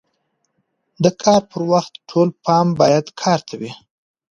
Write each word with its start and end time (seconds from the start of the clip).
د 1.03 1.05
کار 1.23 1.41
پر 1.51 1.61
وخت 1.71 1.93
ټول 2.09 2.27
پام 2.43 2.67
باید 2.79 3.05
کار 3.21 3.39
ته 3.47 3.55
وي. 3.59 3.71